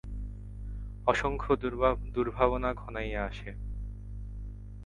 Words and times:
অসংখ্য 1.07 1.51
দুর্ভাবনা 2.13 2.69
ঘনাইয়া 2.73 3.21
আসে। 3.25 3.51